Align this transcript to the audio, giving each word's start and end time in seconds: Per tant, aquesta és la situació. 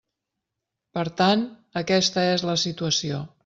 Per 0.99 1.03
tant, 1.21 1.45
aquesta 1.85 2.27
és 2.39 2.49
la 2.53 2.61
situació. 2.67 3.25